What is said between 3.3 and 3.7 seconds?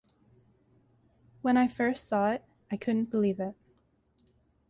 it.